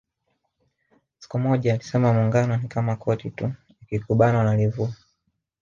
Siku 1.19 1.39
moja 1.39 1.73
alisema 1.73 2.13
Muungano 2.13 2.57
ni 2.57 2.67
kama 2.67 2.95
koti 2.95 3.29
tu 3.29 3.51
likikubana 3.81 4.39
unalivua 4.39 4.89